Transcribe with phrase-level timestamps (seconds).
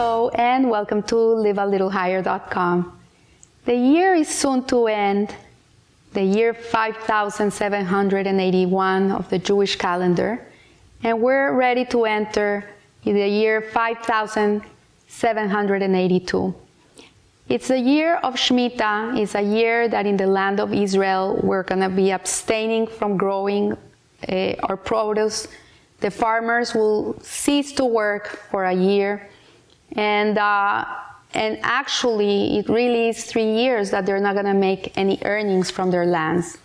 [0.00, 2.98] Hello, and welcome to livealittlehigher.com.
[3.66, 5.34] The year is soon to end,
[6.14, 10.40] the year 5781 of the Jewish calendar,
[11.02, 12.64] and we're ready to enter
[13.04, 16.54] the year 5782.
[17.50, 19.20] It's a year of Shemitah.
[19.20, 23.18] It's a year that in the land of Israel we're going to be abstaining from
[23.18, 23.76] growing
[24.26, 25.46] uh, our produce.
[26.00, 29.28] The farmers will cease to work for a year
[29.92, 30.84] and, uh,
[31.34, 35.70] and actually, it really is three years that they're not going to make any earnings
[35.70, 36.58] from their lands.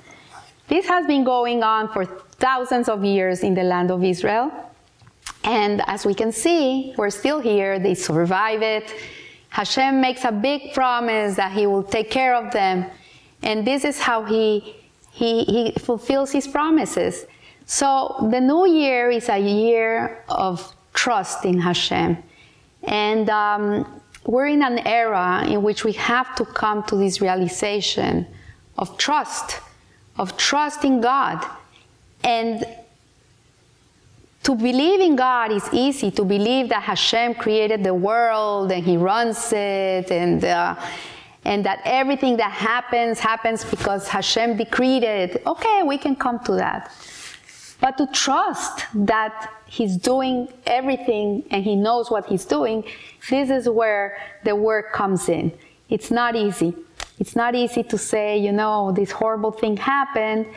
[0.67, 4.51] This has been going on for thousands of years in the land of Israel.
[5.43, 7.77] And as we can see, we're still here.
[7.77, 8.93] They survive it.
[9.49, 12.85] Hashem makes a big promise that He will take care of them.
[13.43, 14.75] And this is how He,
[15.11, 17.25] he, he fulfills His promises.
[17.67, 22.17] So the new year is a year of trust in Hashem.
[22.87, 28.27] And um, we're in an era in which we have to come to this realization
[28.77, 29.59] of trust,
[30.17, 31.45] of trust in God.
[32.23, 32.65] And
[34.43, 36.11] to believe in God is easy.
[36.11, 40.75] To believe that Hashem created the world and He runs it, and uh,
[41.45, 45.41] and that everything that happens happens because Hashem decreed it.
[45.45, 46.91] Okay, we can come to that.
[47.81, 52.83] But to trust that He's doing everything and He knows what He's doing,
[53.29, 55.51] this is where the work comes in.
[55.89, 56.73] It's not easy.
[57.19, 60.47] It's not easy to say, you know, this horrible thing happened,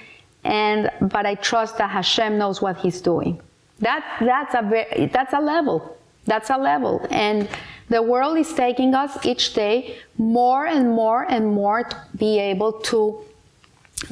[0.45, 3.41] and but I trust that Hashem knows what He's doing.
[3.81, 5.97] That that's a that's a level.
[6.25, 7.49] That's a level, and
[7.89, 12.73] the world is taking us each day more and more and more to be able
[12.91, 13.25] to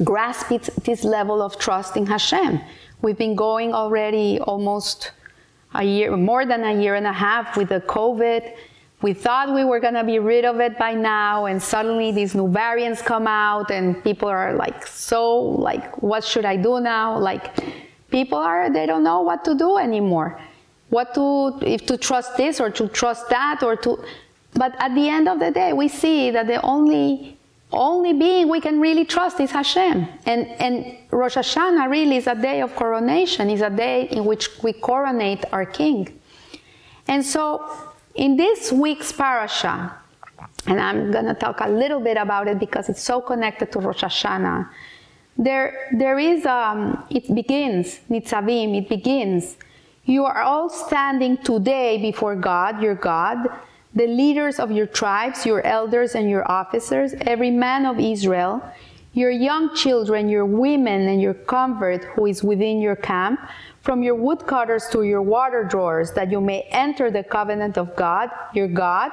[0.03, 2.59] grasp it, this level of trust in Hashem.
[3.01, 5.11] We've been going already almost
[5.75, 8.55] a year, more than a year and a half with the COVID.
[9.03, 12.33] We thought we were going to be rid of it by now, and suddenly these
[12.33, 17.19] new variants come out, and people are like, so, like, what should I do now?
[17.19, 17.63] Like,
[18.09, 20.41] people are, they don't know what to do anymore.
[20.89, 24.03] What to, if to trust this or to trust that, or to,
[24.53, 27.36] but at the end of the day, we see that the only
[27.71, 30.07] only being we can really trust is Hashem.
[30.25, 34.63] And, and Rosh Hashanah really is a day of coronation, is a day in which
[34.63, 36.19] we coronate our king.
[37.07, 37.69] And so
[38.15, 39.93] in this week's parasha,
[40.65, 43.79] and I'm going to talk a little bit about it because it's so connected to
[43.79, 44.69] Rosh Hashanah.
[45.37, 49.57] There, there is, um, it begins, Nitzavim, it begins.
[50.05, 53.47] You are all standing today before God, your God,
[53.97, 58.61] the leaders of your tribes, your elders and your officers, every man of Israel,
[59.13, 63.39] your young children, your women, and your convert who is within your camp,
[63.81, 68.29] from your woodcutters to your water drawers, that you may enter the covenant of God,
[68.53, 69.11] your God,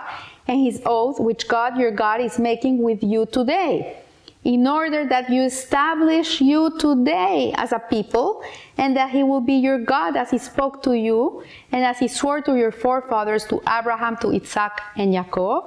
[0.49, 4.04] and his oath which God your God is making with you today
[4.45, 8.43] in order that you establish you today as a people,
[8.77, 12.09] and that he will be your God as he spoke to you, and as he
[12.09, 15.65] swore to your forefathers, to Abraham, to Isaac, and Jacob.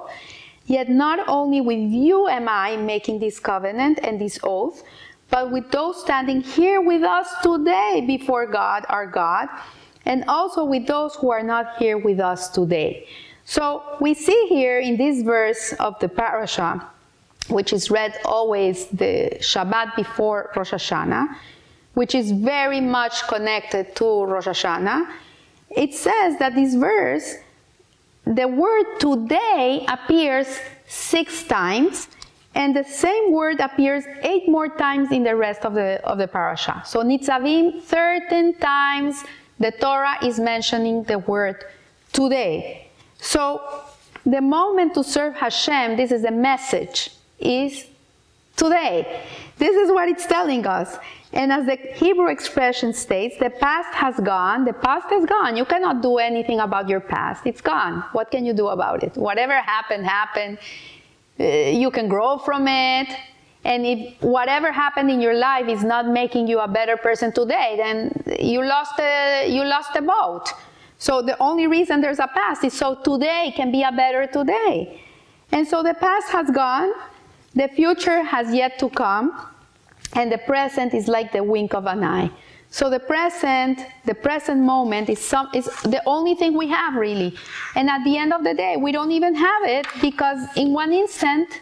[0.67, 4.83] Yet not only with you am I making this covenant and this oath,
[5.29, 9.47] but with those standing here with us today before God, our God,
[10.05, 13.07] and also with those who are not here with us today.
[13.43, 16.85] So we see here in this verse of the parasha
[17.49, 21.35] which is read always the Shabbat before Rosh Hashanah,
[21.93, 25.11] which is very much connected to Rosh Hashanah,
[25.69, 27.35] it says that this verse,
[28.25, 32.07] the word today appears six times,
[32.55, 36.27] and the same word appears eight more times in the rest of the, of the
[36.27, 36.81] parasha.
[36.85, 39.23] So Nitzavim, 13 times
[39.59, 41.63] the Torah is mentioning the word
[42.13, 42.89] today.
[43.19, 43.61] So
[44.25, 47.85] the moment to serve Hashem, this is a message is
[48.55, 49.23] today.
[49.57, 50.97] This is what it's telling us.
[51.33, 55.57] And as the Hebrew expression states, the past has gone, the past is gone.
[55.57, 57.45] You cannot do anything about your past.
[57.45, 58.03] It's gone.
[58.13, 59.15] What can you do about it?
[59.15, 60.57] Whatever happened, happened.
[61.39, 63.09] Uh, you can grow from it.
[63.65, 67.75] And if whatever happened in your life is not making you a better person today,
[67.77, 70.53] then you lost the, you lost the boat.
[70.99, 75.01] So the only reason there's a past is so today can be a better today.
[75.51, 76.93] And so the past has gone,
[77.57, 79.33] the future has yet to come,
[80.13, 82.29] and the present is like the wink of an eye.
[82.69, 87.35] So the present, the present moment is some is the only thing we have really.
[87.75, 90.91] And at the end of the day, we don't even have it because in one
[90.91, 91.61] instant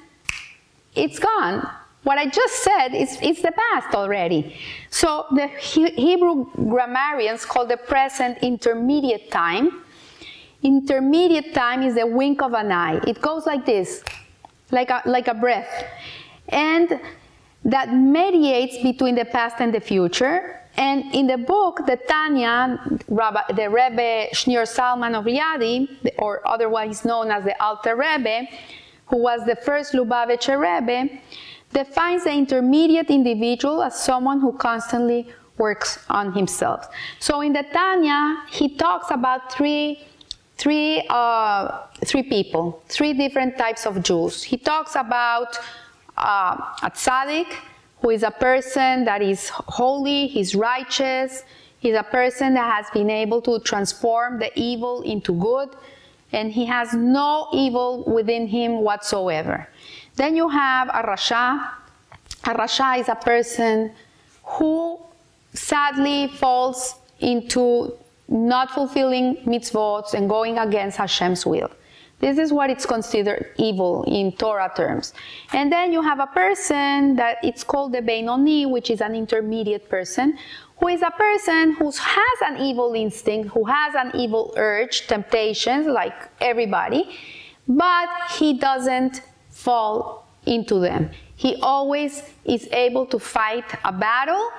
[0.96, 1.70] it's gone.
[2.04, 4.58] What I just said is it's the past already.
[4.90, 9.86] So the Hebrew grammarians call the present intermediate time
[10.66, 13.00] intermediate time is the wink of an eye.
[13.08, 14.04] It goes like this,
[14.76, 15.74] like a, like a breath.
[16.50, 17.00] And
[17.64, 20.62] that mediates between the past and the future.
[20.78, 22.80] And in the book, the Tanya,
[23.60, 25.78] the Rebbe Shneur Zalman of Liadi,
[26.20, 28.38] or otherwise known as the Alter Rebbe,
[29.08, 31.00] who was the first Lubavitcher Rebbe,
[31.72, 35.28] defines the intermediate individual as someone who constantly
[35.58, 36.90] works on himself.
[37.20, 40.06] So in the Tanya, he talks about three,
[40.58, 44.44] three, uh, three people, three different types of Jews.
[44.44, 45.58] He talks about
[46.18, 47.54] uh, a tzaddik,
[48.02, 51.44] who is a person that is holy, he's righteous,
[51.80, 55.70] he's a person that has been able to transform the evil into good,
[56.32, 59.68] and he has no evil within him whatsoever.
[60.16, 61.72] Then you have a Rasha.
[62.46, 63.92] A Rasha is a person
[64.44, 65.00] who
[65.54, 71.70] sadly falls into not fulfilling mitzvot and going against Hashem's will.
[72.20, 75.14] This is what it's considered evil in Torah terms.
[75.54, 79.90] And then you have a person that it's called the Beinoni, which is an intermediate
[79.90, 80.38] person,
[80.78, 85.88] who is a person who has an evil instinct, who has an evil urge, temptations,
[85.88, 87.10] like everybody,
[87.68, 91.10] but he doesn't fall into them.
[91.36, 94.52] He always is able to fight a battle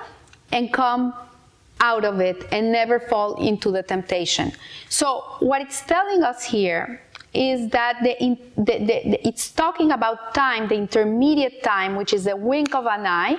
[0.51, 1.13] and come
[1.79, 4.51] out of it and never fall into the temptation.
[4.89, 7.01] So, what it's telling us here
[7.33, 12.35] is that the, the, the, it's talking about time, the intermediate time, which is the
[12.35, 13.37] wink of an eye,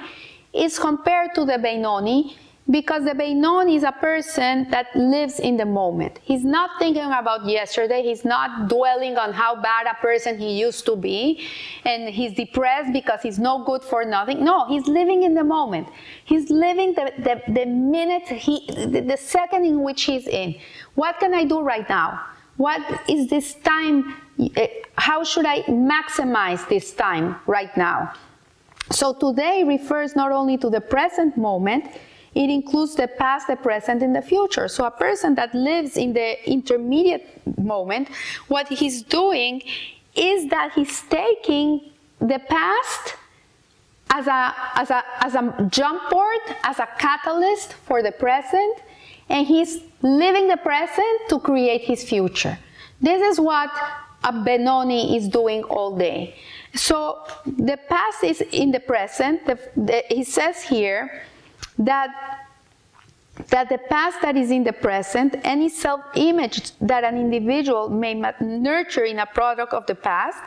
[0.52, 2.34] is compared to the Beinoni
[2.70, 6.18] because the Beinoni is a person that lives in the moment.
[6.22, 8.02] He's not thinking about yesterday.
[8.02, 11.46] He's not dwelling on how bad a person he used to be.
[11.86, 14.44] And he's depressed because he's no good for nothing.
[14.44, 15.88] No, he's living in the moment.
[16.26, 20.54] He's living the, the, the minute, he, the, the second in which he's in.
[20.94, 22.20] What can I do right now?
[22.58, 24.14] What is this time?
[24.56, 24.66] Eh,
[24.96, 28.12] how should I maximize this time right now?
[28.90, 31.86] So today refers not only to the present moment,
[32.38, 34.68] it includes the past, the present, and the future.
[34.68, 37.26] So a person that lives in the intermediate
[37.58, 38.10] moment,
[38.46, 39.62] what he's doing
[40.14, 41.90] is that he's taking
[42.20, 43.16] the past
[44.10, 48.82] as a, as a, as a jump board, as a catalyst for the present,
[49.28, 52.56] and he's living the present to create his future.
[53.00, 53.70] This is what
[54.22, 56.36] a Benoni is doing all day.
[56.74, 59.44] So the past is in the present.
[59.44, 61.24] The, the, he says here
[61.78, 62.44] that
[63.50, 69.04] that the past that is in the present, any self-image that an individual may nurture
[69.04, 70.38] in a product of the past,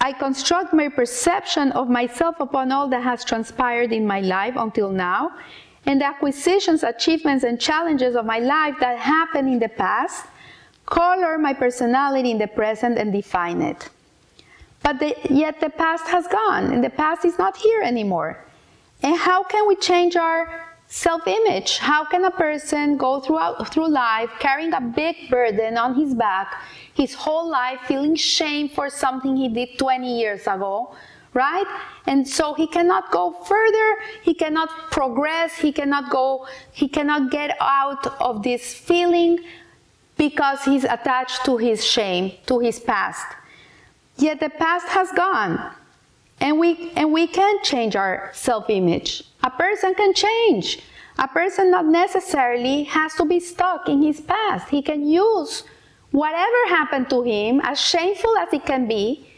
[0.00, 4.90] I construct my perception of myself upon all that has transpired in my life until
[4.90, 5.32] now,
[5.84, 10.26] and the acquisitions, achievements, and challenges of my life that happened in the past
[10.86, 13.88] color my personality in the present and define it.
[14.82, 18.44] But the, yet the past has gone, and the past is not here anymore.
[19.02, 21.78] And how can we change our self-image?
[21.78, 26.62] How can a person go throughout, through life carrying a big burden on his back,
[26.94, 30.94] his whole life feeling shame for something he did 20 years ago,
[31.34, 31.66] right?
[32.06, 37.56] And so he cannot go further, he cannot progress, he cannot go, he cannot get
[37.60, 39.38] out of this feeling
[40.18, 43.26] because he's attached to his shame, to his past.
[44.16, 45.72] Yet the past has gone.
[46.42, 49.22] And we, and we can change our self image.
[49.44, 50.80] A person can change.
[51.18, 54.68] A person not necessarily has to be stuck in his past.
[54.68, 55.62] He can use
[56.10, 59.28] whatever happened to him, as shameful as it can be,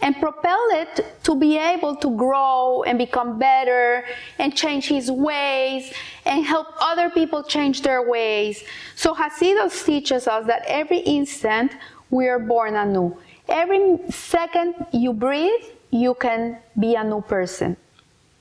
[0.00, 4.04] and propel it to be able to grow and become better
[4.38, 5.92] and change his ways
[6.24, 8.64] and help other people change their ways.
[8.96, 11.72] So Hasidus teaches us that every instant
[12.10, 13.16] we are born anew.
[13.48, 17.76] Every second you breathe, you can be a new person.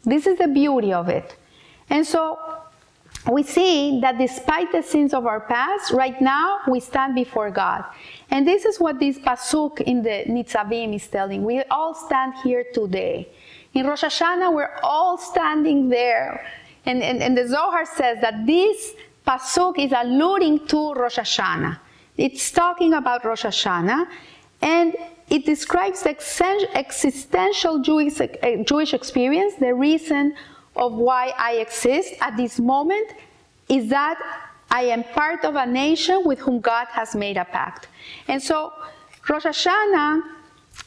[0.04, 1.36] This is the beauty of it.
[1.90, 2.40] And so
[3.32, 7.84] we see that despite the sins of our past, right now we stand before God.
[8.30, 11.44] And this is what this pasuk in the Nitzavim is telling.
[11.44, 13.28] We all stand here today.
[13.74, 16.46] In Rosh Hashanah, we're all standing there.
[16.86, 18.94] And, and, and the Zohar says that this
[19.26, 21.80] pasuk is alluding to Rosh Hashanah.
[22.16, 24.08] It's talking about Rosh Hashanah.
[24.62, 24.96] And
[25.30, 26.16] it describes the
[26.74, 28.28] existential Jewish, uh,
[28.64, 30.36] Jewish experience, the reason
[30.76, 33.14] of why I exist at this moment
[33.68, 34.18] is that
[34.72, 37.88] I am part of a nation with whom God has made a pact.
[38.28, 38.72] And so
[39.28, 40.22] Rosh Hashanah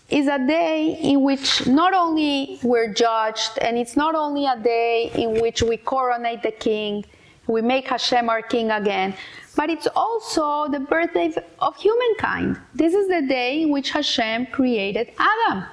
[0.09, 5.11] is a day in which not only we're judged, and it's not only a day
[5.15, 7.05] in which we coronate the king,
[7.47, 9.15] we make Hashem our king again.
[9.57, 12.59] But it's also the birthday of humankind.
[12.75, 15.65] This is the day in which Hashem created Adam.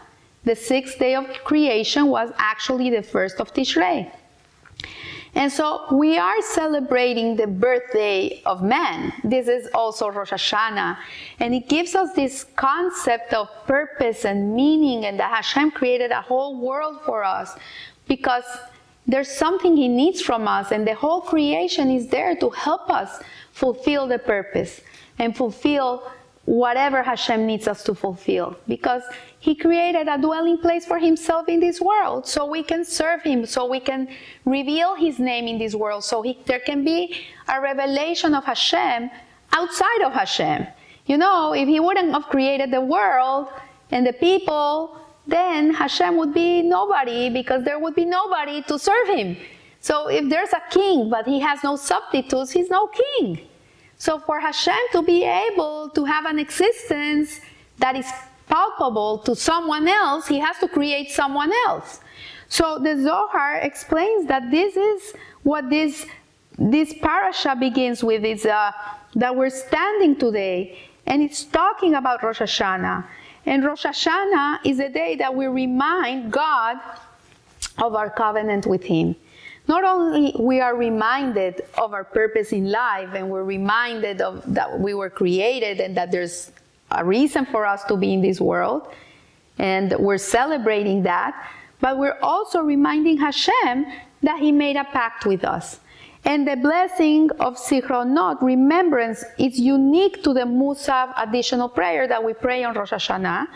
[0.44, 4.12] The sixth day of creation was actually the first of Tishrei.
[5.36, 9.14] And so we are celebrating the birthday of man.
[9.24, 10.98] This is also Rosh Hashanah.
[11.40, 16.22] And it gives us this concept of purpose and meaning, and that Hashem created a
[16.22, 17.56] whole world for us
[18.08, 18.46] because
[19.08, 23.22] there's something He needs from us, and the whole creation is there to help us
[23.52, 24.82] fulfill the purpose
[25.18, 26.12] and fulfill
[26.46, 28.58] whatever Hashem needs us to fulfill.
[28.68, 29.04] Because
[29.40, 33.46] he created a dwelling place for himself in this world so we can serve him,
[33.46, 34.08] so we can
[34.46, 37.16] reveal his name in this world, so he, there can be
[37.50, 39.10] a revelation of Hashem
[39.52, 40.68] outside of Hashem.
[41.06, 43.48] You know, if he wouldn't have created the world
[43.92, 49.08] and the people, then Hashem would be nobody because there would be nobody to serve
[49.10, 49.38] him.
[49.80, 53.40] So if there's a king but he has no substitutes, he's no king.
[53.98, 57.40] So for Hashem to be able to have an existence
[57.80, 58.08] that is
[58.48, 62.00] palpable to someone else, he has to create someone else.
[62.50, 66.06] So the Zohar explains that this is what this
[66.60, 68.72] this parasha begins with is uh,
[69.16, 73.06] that we're standing today, and it's talking about Rosh Hashanah.
[73.46, 76.78] And Rosh Hashanah is a day that we remind God
[77.78, 79.16] of our covenant with Him.
[79.68, 84.80] Not only we are reminded of our purpose in life, and we're reminded of that
[84.80, 86.52] we were created and that there's
[86.92, 88.94] a reason for us to be in this world,
[89.60, 91.52] and we're celebrating that.
[91.80, 93.86] But we're also reminding Hashem
[94.24, 95.80] that He made a pact with us.
[96.28, 102.34] And the blessing of Zichronot, remembrance, is unique to the Musaf additional prayer that we
[102.34, 103.48] pray on Rosh Hashanah,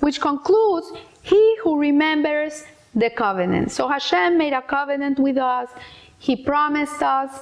[0.00, 3.72] which concludes, He who remembers the covenant.
[3.72, 5.68] So Hashem made a covenant with us.
[6.18, 7.40] He promised us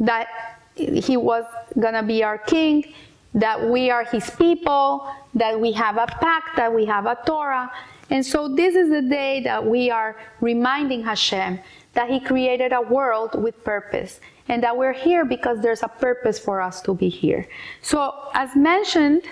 [0.00, 0.26] that
[0.74, 1.44] He was
[1.78, 2.92] going to be our king
[3.34, 7.70] that we are his people, that we have a pact, that we have a Torah.
[8.10, 11.60] And so this is the day that we are reminding Hashem
[11.94, 16.38] that he created a world with purpose and that we're here because there's a purpose
[16.38, 17.46] for us to be here.
[17.82, 19.22] So as mentioned,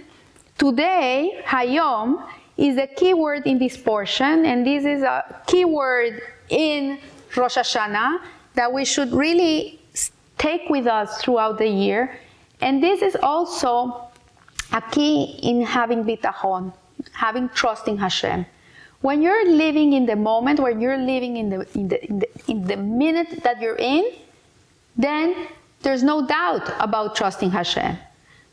[0.57, 2.25] today, Hayom
[2.57, 6.99] is a key word in this portion and this is a key word in
[7.37, 8.21] Rosh Hashanah
[8.55, 9.81] that we should really
[10.39, 12.19] take with us throughout the year
[12.61, 14.09] and this is also
[14.73, 16.73] a key in having bitachon,
[17.13, 18.45] having trust in Hashem.
[19.00, 22.28] When you're living in the moment, when you're living in the, in the, in the,
[22.49, 24.12] in the minute that you're in,
[24.97, 25.49] then
[25.83, 27.97] there's no doubt about trusting Hashem.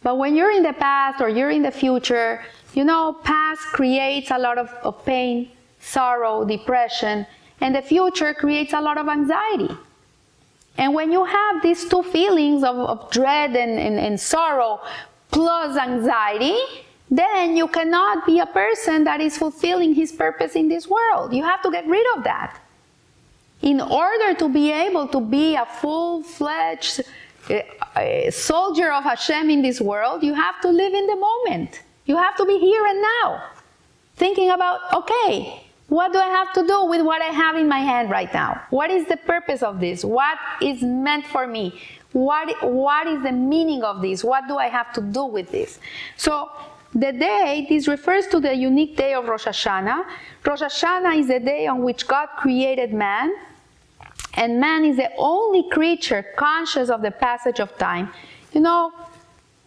[0.03, 2.43] But when you're in the past or you're in the future,
[2.75, 5.49] you know, past creates a lot of, of pain,
[5.79, 7.25] sorrow, depression,
[7.61, 9.75] and the future creates a lot of anxiety.
[10.77, 14.81] And when you have these two feelings of, of dread and, and, and sorrow
[15.31, 16.57] plus anxiety,
[17.09, 21.33] then you cannot be a person that is fulfilling his purpose in this world.
[21.33, 22.59] You have to get rid of that.
[23.61, 27.01] In order to be able to be a full fledged
[27.49, 31.81] uh, soldier of Hashem in this world, you have to live in the moment.
[32.05, 33.43] You have to be here and now.
[34.15, 37.79] Thinking about, okay, what do I have to do with what I have in my
[37.79, 38.61] hand right now?
[38.71, 40.03] What is the purpose of this?
[40.03, 41.79] What is meant for me?
[42.13, 44.23] What, what is the meaning of this?
[44.23, 45.79] What do I have to do with this?
[46.17, 46.49] So,
[46.95, 50.05] the day, this refers to the unique day of Rosh Hashanah.
[50.45, 53.35] Rosh Hashanah is the day on which God created man,
[54.35, 58.11] and man is the only creature conscious of the passage of time.
[58.53, 58.93] You know,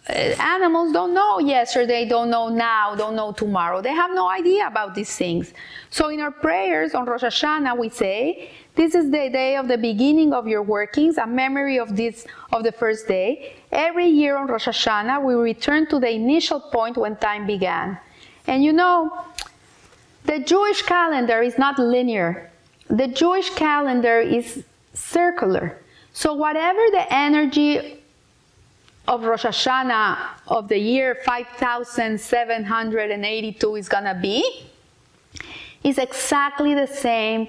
[0.08, 3.82] Uh, animals don't know yesterday, don't know now, don't know tomorrow.
[3.82, 5.52] They have no idea about these things.
[5.90, 9.76] So in our prayers on Rosh Hashanah, we say, this is the day of the
[9.76, 13.56] beginning of your workings, a memory of this of the first day.
[13.70, 17.98] Every year on Rosh Hashanah, we return to the initial point when time began.
[18.46, 19.26] And you know,
[20.24, 22.50] the Jewish calendar is not linear.
[22.88, 25.76] The Jewish calendar is circular.
[26.14, 27.97] So whatever the energy
[29.08, 34.66] of Rosh Hashanah of the year 5782 is going to be
[35.82, 37.48] is exactly the same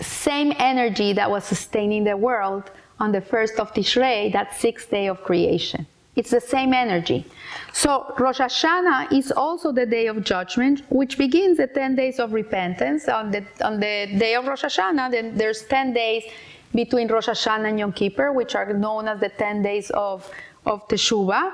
[0.00, 5.06] same energy that was sustaining the world on the first of Tishrei, that sixth day
[5.06, 5.86] of creation.
[6.16, 7.24] It's the same energy.
[7.72, 12.32] So Rosh Hashanah is also the day of judgment, which begins the 10 days of
[12.32, 13.08] repentance.
[13.08, 16.24] On the, on the day of Rosh Hashanah, then there's 10 days
[16.74, 20.28] between Rosh Hashanah and Yom Kippur, which are known as the 10 days of,
[20.66, 21.52] of Teshuvah.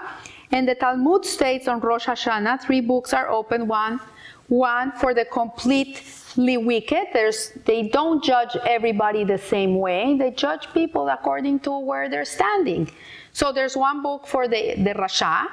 [0.50, 3.66] And the Talmud states on Rosh Hashanah, three books are open.
[3.66, 4.00] One,
[4.48, 7.08] one for the completely wicked.
[7.12, 10.16] There's, they don't judge everybody the same way.
[10.16, 12.90] They judge people according to where they're standing.
[13.32, 15.46] So there's one book for the, the Rasha,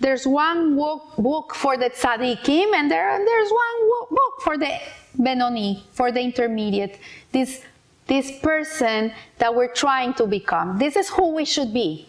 [0.00, 4.78] there's one book, book for the Tzadikim, and there, there's one book for the
[5.14, 6.98] Benoni, for the intermediate.
[7.32, 7.62] This,
[8.06, 10.78] this person that we're trying to become.
[10.78, 12.06] This is who we should be.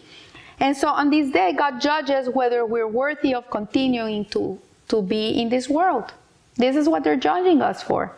[0.60, 5.40] And so on this day, God judges whether we're worthy of continuing to, to be
[5.40, 6.12] in this world.
[6.56, 8.16] This is what they're judging us for.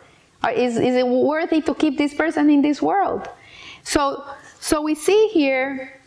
[0.55, 3.27] Is, is it worthy to keep this person in this world?
[3.83, 4.23] So,
[4.59, 5.99] so we see here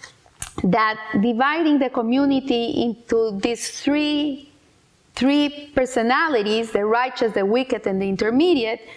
[0.64, 4.50] that dividing the community into these three,
[5.14, 8.88] three personalities, the righteous, the wicked, and the intermediate,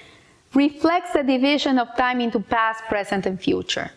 [0.56, 3.92] reflects the division of time into past, present, and future.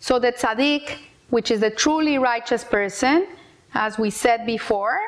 [0.00, 0.96] So the tzaddik,
[1.30, 3.26] which is a truly righteous person,
[3.74, 4.98] as we said before,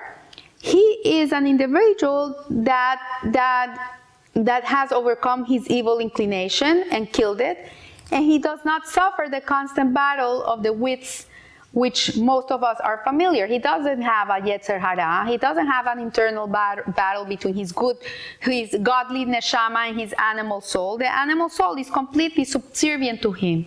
[0.60, 3.00] he is an individual that,
[3.32, 3.96] that,
[4.34, 7.70] that has overcome his evil inclination and killed it,
[8.12, 11.26] and he does not suffer the constant battle of the wits
[11.72, 13.46] which most of us are familiar.
[13.46, 15.26] He doesn't have a Yetzer Hara.
[15.28, 17.96] He doesn't have an internal bat- battle between his good,
[18.40, 20.98] his godly neshama and his animal soul.
[20.98, 23.66] The animal soul is completely subservient to him.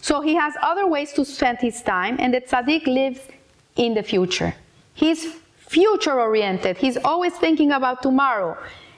[0.00, 3.20] So he has other ways to spend his time, and the tzaddik lives
[3.76, 4.54] in the future.
[4.94, 6.76] He's future oriented.
[6.76, 8.56] He's always thinking about tomorrow.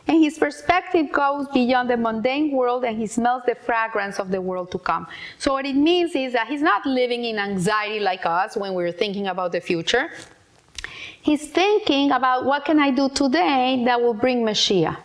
[0.09, 4.41] And his perspective goes beyond the mundane world and he smells the fragrance of the
[4.41, 5.07] world to come.
[5.39, 8.93] So, what it means is that he's not living in anxiety like us when we're
[8.93, 10.11] thinking about the future.
[11.21, 14.97] He's thinking about what can I do today that will bring Mashiach.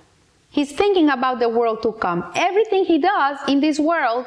[0.50, 2.32] He's thinking about the world to come.
[2.34, 4.26] Everything he does in this world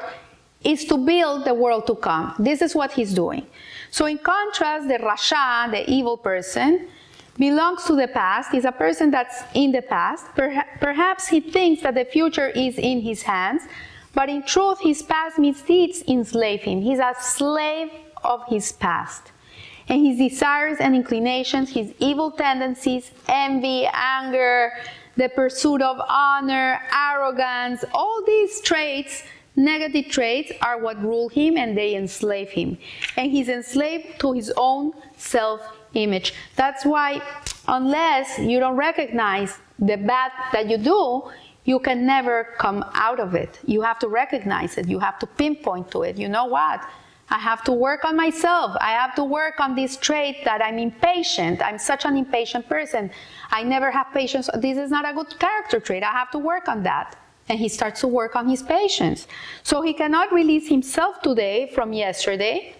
[0.63, 2.35] is to build the world to come.
[2.39, 3.45] This is what he's doing.
[3.91, 6.87] So, in contrast, the Rasha, the evil person,
[7.41, 10.27] belongs to the past, is a person that's in the past.
[10.79, 13.63] Perhaps he thinks that the future is in his hands,
[14.15, 16.83] but in truth, his past misdeeds enslave him.
[16.83, 17.91] He's a slave
[18.23, 19.33] of his past.
[19.89, 24.73] And his desires and inclinations, his evil tendencies, envy, anger,
[25.17, 29.25] the pursuit of honor, arrogance, all these traits,
[29.57, 32.77] negative traits, are what rule him and they enslave him.
[33.17, 35.61] And he's enslaved to his own self
[35.95, 36.35] image.
[36.57, 37.23] That's why,
[37.69, 41.31] unless you don't recognize the bad that you do,
[41.65, 43.59] you can never come out of it.
[43.67, 44.89] You have to recognize it.
[44.89, 46.17] You have to pinpoint to it.
[46.17, 46.85] You know what?
[47.33, 48.77] I have to work on myself.
[48.81, 51.63] I have to work on this trait that I'm impatient.
[51.63, 53.11] I'm such an impatient person.
[53.51, 54.51] I never have patience.
[54.57, 56.03] This is not a good character trait.
[56.03, 57.17] I have to work on that.
[57.49, 59.29] And he starts to work on his patience.
[59.63, 62.75] So he cannot release himself today from yesterday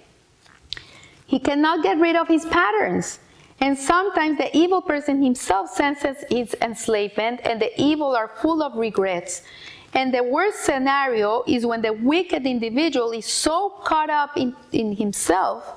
[1.31, 3.21] he cannot get rid of his patterns.
[3.61, 8.75] And sometimes the evil person himself senses his enslavement, and the evil are full of
[8.75, 9.43] regrets.
[9.95, 14.97] And the worst scenario is when the wicked individual is so caught up in, in
[14.97, 15.77] himself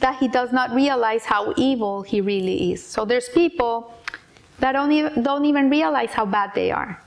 [0.00, 2.84] that he does not realize how evil he really is.
[2.84, 3.94] So there's people
[4.58, 7.00] that don't even, don't even realize how bad they are.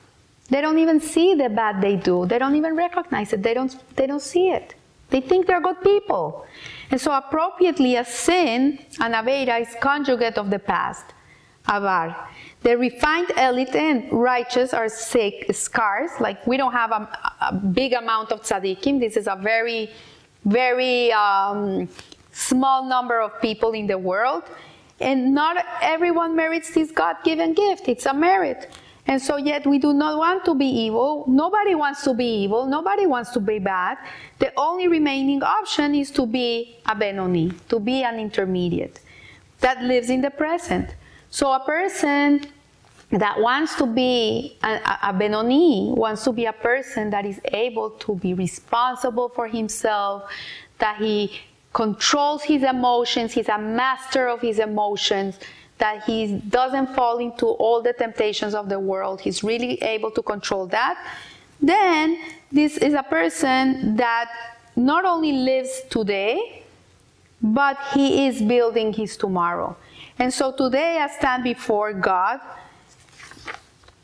[0.50, 2.26] They don't even see the bad they do.
[2.26, 3.44] They don't even recognize it.
[3.44, 4.76] They don't, they don't see it.
[5.12, 6.46] They think they're good people.
[6.90, 11.06] And so appropriately a sin, an Aveira, is conjugate of the past,
[11.70, 12.30] Avar.
[12.64, 17.94] The refined elite and righteous are sick, scarce, like we don't have a, a big
[17.94, 19.00] amount of tzaddikim.
[19.00, 19.90] This is a very,
[20.46, 21.90] very um,
[22.32, 24.44] small number of people in the world.
[25.00, 27.88] And not everyone merits this God given gift.
[27.88, 28.70] It's a merit.
[29.08, 31.26] And so, yet we do not want to be evil.
[31.28, 32.66] Nobody wants to be evil.
[32.66, 33.98] Nobody wants to be bad.
[34.40, 39.00] The only remaining option is to be a Benoni, to be an intermediate
[39.60, 40.96] that lives in the present.
[41.30, 42.46] So, a person
[43.12, 47.92] that wants to be a, a, Benoni wants to be a person that is able
[47.92, 50.30] to be responsible for himself,
[50.78, 51.40] that he
[51.74, 55.40] controls his emotions, he's a master of his emotions
[55.82, 59.20] that he doesn't fall into all the temptations of the world.
[59.20, 60.96] He's really able to control that.
[61.60, 62.20] Then,
[62.52, 64.30] this is a person that
[64.76, 66.62] not only lives today,
[67.42, 69.76] but he is building his tomorrow.
[70.20, 72.40] And so today I stand before God,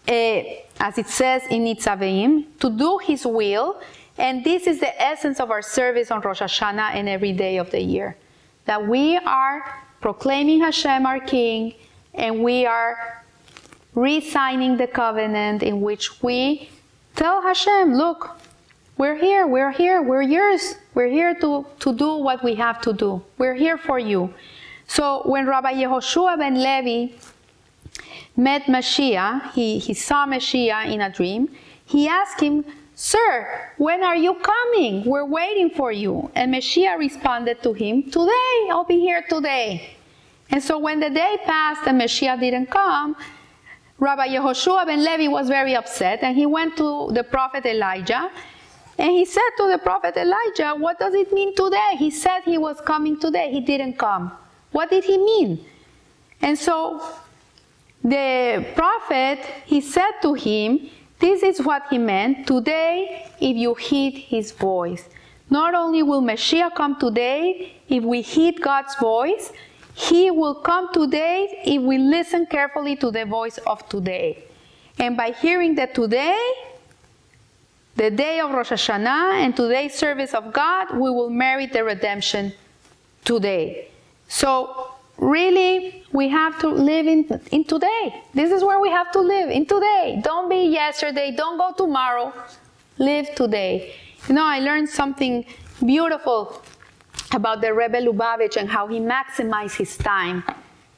[0.08, 0.42] uh,
[0.80, 3.80] as it says in Nitzavim, to do his will.
[4.18, 7.70] And this is the essence of our service on Rosh Hashanah and every day of
[7.70, 8.18] the year.
[8.66, 11.74] That we are proclaiming Hashem our King,
[12.14, 13.24] and we are
[13.96, 16.70] re-signing the covenant in which we
[17.16, 18.40] tell Hashem, look,
[18.98, 20.76] we're here, we're here, we're yours.
[20.96, 23.24] We're here to, to do what we have to do.
[23.38, 24.34] We're here for you.
[24.88, 27.14] So when Rabbi Yehoshua ben Levi
[28.36, 31.50] met Mashiach, he, he saw Mashiach in a dream,
[31.86, 32.66] he asked him,
[33.00, 35.06] Sir, when are you coming?
[35.06, 36.32] We're waiting for you.
[36.34, 39.92] And Messiah responded to him, Today, I'll be here today.
[40.50, 43.16] And so when the day passed and Messiah didn't come,
[44.00, 48.32] Rabbi Yehoshua ben Levi was very upset and he went to the prophet Elijah
[48.98, 51.98] and he said to the prophet Elijah, What does it mean today?
[52.00, 53.52] He said he was coming today.
[53.52, 54.32] He didn't come.
[54.72, 55.64] What did he mean?
[56.42, 57.00] And so
[58.04, 62.46] the prophet, he said to him, This is what he meant.
[62.46, 65.10] Today, if you heed his voice,
[65.50, 69.52] not only will Messiah come today if we heed God's voice,
[69.94, 74.44] he will come today if we listen carefully to the voice of today.
[75.00, 76.38] And by hearing that today,
[77.96, 82.54] the day of Rosh Hashanah and today's service of God, we will merit the redemption
[83.26, 83.88] today.
[84.28, 88.24] So, really, we have to live in, in today.
[88.34, 90.22] This is where we have to live, in today.
[90.24, 92.34] Don't be yesterday, don't go tomorrow.
[92.98, 93.94] Live today.
[94.28, 95.46] You know, I learned something
[95.86, 96.62] beautiful
[97.34, 100.44] about the Rebbe Lubavitch and how he maximized his time.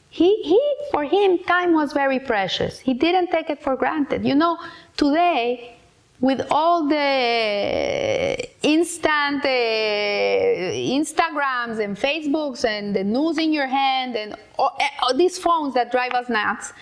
[0.09, 0.59] He, he,
[0.91, 2.79] for him, time was very precious.
[2.79, 4.25] He didn't take it for granted.
[4.25, 4.57] You know,
[4.97, 5.78] today,
[6.21, 14.35] with all the instant uh, Instagrams and Facebooks and the news in your hand and
[14.57, 16.73] all, all these phones that drive us nuts,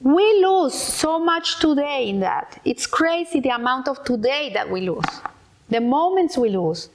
[0.00, 2.60] we lose so much today in that.
[2.64, 5.04] It's crazy the amount of today that we lose,
[5.70, 6.88] the moments we lose.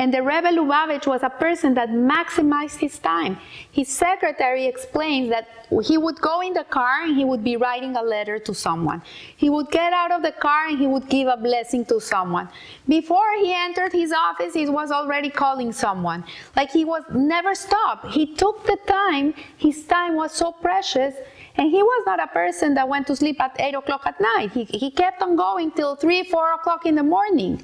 [0.00, 3.36] And the Rebbe Lubavitch was a person that maximized his time.
[3.70, 7.94] His secretary explains that he would go in the car and he would be writing
[7.96, 9.02] a letter to someone.
[9.36, 12.48] He would get out of the car and he would give a blessing to someone.
[12.88, 16.24] Before he entered his office, he was already calling someone.
[16.56, 18.06] Like he was never stopped.
[18.06, 21.14] He took the time, his time was so precious.
[21.56, 24.52] And he was not a person that went to sleep at 8 o'clock at night.
[24.52, 27.62] He, he kept on going till 3, 4 o'clock in the morning.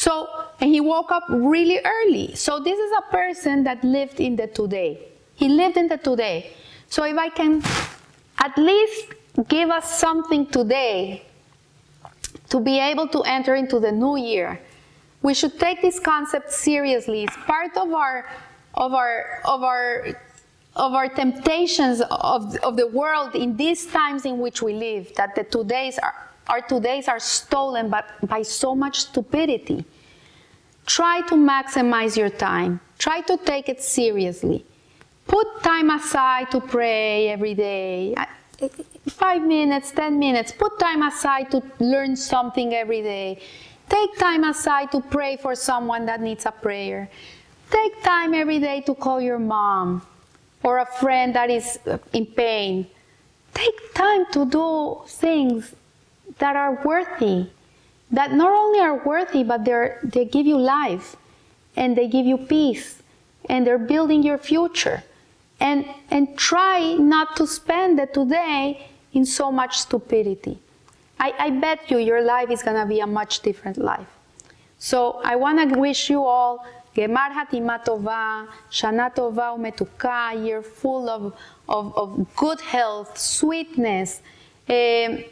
[0.00, 0.30] So,
[0.62, 2.34] and he woke up really early.
[2.34, 5.08] So, this is a person that lived in the today.
[5.34, 6.54] He lived in the today.
[6.88, 7.62] So, if I can
[8.38, 9.12] at least
[9.46, 11.26] give us something today
[12.48, 14.58] to be able to enter into the new year,
[15.20, 17.24] we should take this concept seriously.
[17.24, 18.24] It's part of our
[18.72, 20.06] of our of our
[20.76, 25.34] of our temptations of, of the world in these times in which we live, that
[25.34, 29.84] the todays are our todays are stolen but by so much stupidity.
[30.86, 32.80] Try to maximize your time.
[32.98, 34.64] Try to take it seriously.
[35.26, 38.16] Put time aside to pray every day.
[39.08, 40.50] Five minutes, ten minutes.
[40.52, 43.40] Put time aside to learn something every day.
[43.88, 47.08] Take time aside to pray for someone that needs a prayer.
[47.70, 50.02] Take time every day to call your mom
[50.62, 51.78] or a friend that is
[52.12, 52.86] in pain.
[53.54, 55.74] Take time to do things
[56.38, 57.48] that are worthy,
[58.10, 61.16] that not only are worthy, but they they give you life
[61.76, 63.02] and they give you peace
[63.48, 65.02] and they're building your future.
[65.60, 70.58] And, and try not to spend the today in so much stupidity.
[71.18, 74.06] I, I bet you your life is going to be a much different life.
[74.78, 76.64] So I want to wish you all
[76.96, 81.34] Gemar Hatima Tova, Shana Tova Umetuka, year full of,
[81.68, 84.22] of, of good health, sweetness.
[84.68, 85.24] Um,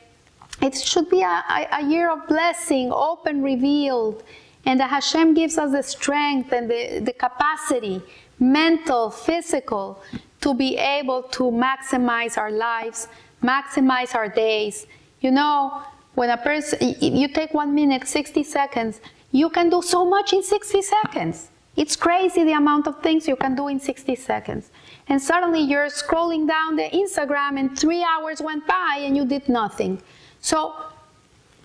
[0.61, 4.25] it should be a, a, year of blessing, open, revealed,
[4.67, 8.03] and that Hashem gives us the strength and the, the capacity,
[8.41, 10.03] mental, physical,
[10.41, 13.09] to be able to maximize our lives,
[13.43, 14.87] maximize our days.
[15.21, 15.83] You know,
[16.15, 20.43] when a person, you take one minute, 60 seconds, you can do so much in
[20.43, 21.51] 60 seconds.
[21.77, 24.71] It's crazy the amount of things you can do in 60 seconds.
[25.09, 29.49] And suddenly you're scrolling down the Instagram and three hours went by and you did
[29.49, 30.03] nothing.
[30.49, 30.73] So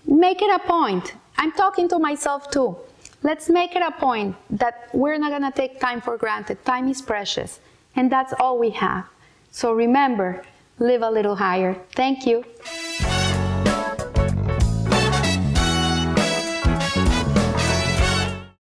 [0.06, 1.14] make it a point.
[1.38, 2.76] I'm talking to myself too.
[3.22, 6.62] Let's make it a point that we're not going to take time for granted.
[6.66, 7.60] Time is precious,
[7.96, 9.06] and that's all we have.
[9.50, 10.44] So remember,
[10.78, 11.80] live a little higher.
[11.96, 12.44] Thank you.